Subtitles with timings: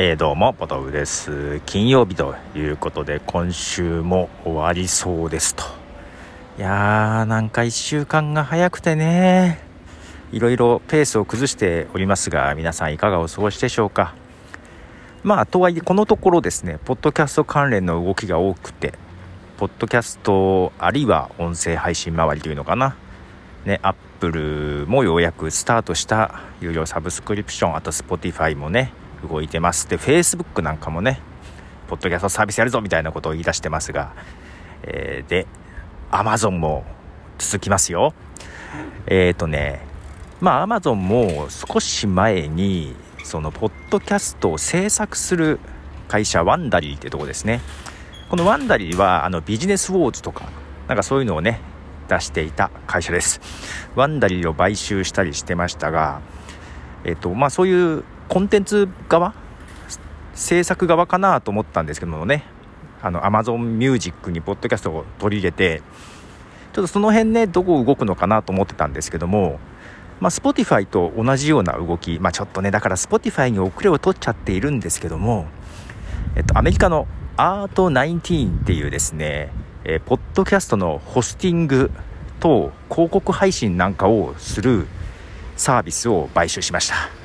[0.00, 1.60] えー、どうも、ポトフです。
[1.66, 5.64] 金曜日ということで、今週も終わりそうですと。
[6.56, 9.58] いやー、なんか一週間が早くてね、
[10.30, 14.14] いろいろペースを崩しておりますが、皆さんいかがお過ごしでしょうか。
[15.24, 18.94] まあ、とはいえ、このところですね、ポッドキャスト関連の動きが多くて、
[19.56, 22.94] ポッドキャスト、あるいは音声配信周りというのかな。
[23.64, 28.92] ね、アップルもようやくスタートした有料サブスクリプション、あと Spotify もね、
[29.26, 29.88] 動いてます。
[29.88, 31.20] で Facebook なんかもね
[31.88, 34.12] ポッドキャストサービスやるぞみたいなことを言い出してますが、
[34.82, 35.46] えー、で
[36.10, 36.84] Amazon も
[37.38, 38.14] 続きますよ。
[39.06, 39.86] えっ、ー、とね
[40.40, 45.58] まあ Amazon も少し前にそのポッドキャストを制作する
[46.08, 47.60] 会社ワンダリーってとこですね。
[48.28, 50.48] このワンダリーはあのビジネスウォーズとか
[50.86, 51.60] なんかそういうのをね
[52.08, 53.40] 出していた会社です。
[53.94, 56.20] ワンダリーを買収したりしてましたが
[57.04, 59.34] えっ、ー、とまあそういうコンテンツ側？
[60.34, 62.44] 制作側かなと思ったんですけどもね。
[63.02, 65.82] あの Amazon Music にポッドキャストを取り入れて
[66.72, 69.60] ちょっとその辺ねどこ動くのかなと思ってたんですけども
[70.20, 75.46] まあ、Spotify と同じような動き、まあ、ちょっとねだから Spotify に遅れを取っちゃっているんですけども、
[76.34, 79.52] えっと、アメリカのアート19っていうですね、
[79.84, 81.90] えー、ポッドキャストのホスティング
[82.40, 84.86] と広告配信なんかをする
[85.56, 87.17] サービスを買収しました。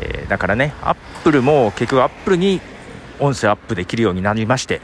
[0.00, 2.60] えー、だからねアップルも結局アップルに
[3.18, 4.80] 音声アップできるようになりまして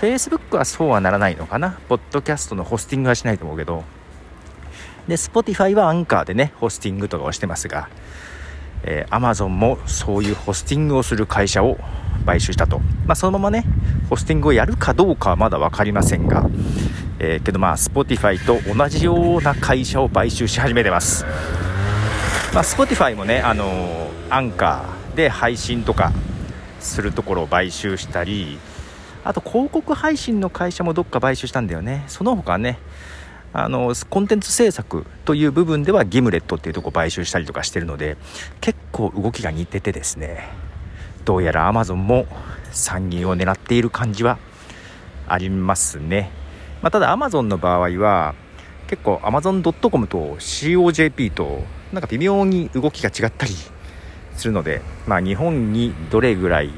[0.00, 1.78] Facebook はそうはならないのかな。
[1.88, 3.82] ポッドキャストのホスティングはしないと思うけど。
[5.08, 7.88] で Spotify はアンカーでねホスティングとかをしてますが、
[8.82, 11.78] えー、Amazon もそういうホスティングをする会社を
[12.26, 13.64] 買収したと、まあ、そのままね
[14.10, 16.44] ホスティングをやるかどうかはまだ分かりませんが、
[17.20, 21.24] えー、けどまあ Spotify と同じような会社を買収し始めてます。
[22.56, 26.10] まあ、Spotify もね、あのアンカーで配信とか
[26.80, 28.58] するところを買収したり
[29.24, 32.04] あと広告配信の会社もどっか買収したんだよね。
[32.06, 32.78] その他ね
[33.52, 38.16] あのコンテンツ制作という部分ではギムレットっていうとこ買収したりとかしてるので
[38.62, 40.48] 結構動きが似ててですね
[41.26, 42.26] どうやら Amazon も
[42.72, 44.38] 参議院を狙っている感じは
[45.28, 46.30] ありますね、
[46.80, 48.34] まあ、ただ Amazon の場合は
[48.88, 53.52] 結構 Amazon.com と COJP となんか微妙に動きが違ったり
[54.36, 56.70] するので、まあ、日本にどれぐらい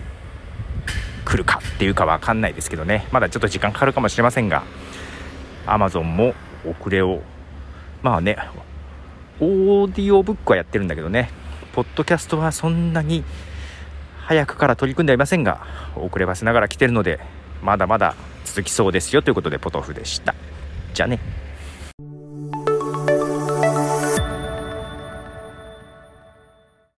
[1.25, 3.07] 来るかっていうか分かんないですけどね。
[3.13, 4.65] まだちょっと時間かかるかもしれませんが
[5.67, 7.21] Amazon も遅れを
[8.03, 8.39] まあね
[9.41, 11.31] オーディオブックはやってるんだけどね。
[11.75, 13.23] ポッドキャストはそんなに
[14.25, 15.65] 早くから取り組んではいませんが
[15.97, 17.21] 遅ればせながら来てるので
[17.63, 18.15] まだまだ
[18.45, 20.35] 続きそうですよということでポトフでした。
[20.95, 21.48] じゃあね。